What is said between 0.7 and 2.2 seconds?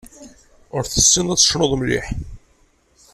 Ur tessineḍ ad tecnuḍ mliḥ.